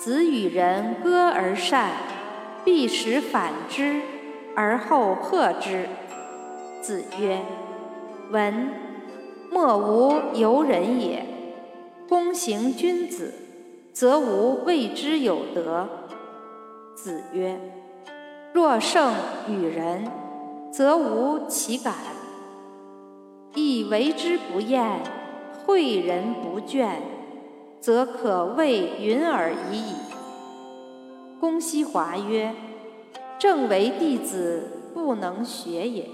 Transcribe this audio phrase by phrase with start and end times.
[0.00, 1.90] 子与人歌而善，
[2.64, 4.00] 必使反之，
[4.56, 5.86] 而后贺之。
[6.80, 7.42] 子曰
[8.32, 8.70] ：“闻
[9.50, 11.26] 莫无尤人也。
[12.08, 13.34] 公行君子，
[13.92, 15.86] 则无谓之有德。”
[16.96, 17.60] 子曰
[18.54, 19.12] ：“若圣
[19.50, 20.10] 与人，
[20.72, 21.92] 则无其感；
[23.54, 25.02] 亦为之不厌，
[25.66, 26.88] 诲人不倦。”
[27.80, 29.94] 则可谓云尔已矣。
[31.40, 32.54] 公西华曰
[33.40, 36.06] ：“正为弟子不能学也。”